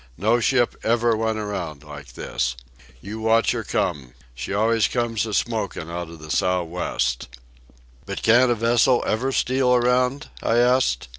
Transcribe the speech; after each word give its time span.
"No 0.17 0.39
ship 0.39 0.75
ever 0.81 1.15
went 1.15 1.37
around 1.37 1.83
like 1.83 2.13
this. 2.13 2.57
You 3.01 3.19
watch 3.19 3.51
her 3.51 3.63
come. 3.63 4.15
She 4.33 4.51
always 4.51 4.87
comes 4.87 5.27
a 5.27 5.33
smoking 5.35 5.91
out 5.91 6.09
of 6.09 6.17
the 6.17 6.31
sou'west." 6.31 7.27
"But 8.07 8.23
can't 8.23 8.49
a 8.49 8.55
vessel 8.55 9.03
ever 9.05 9.31
steal 9.31 9.75
around?" 9.75 10.29
I 10.41 10.57
asked. 10.57 11.09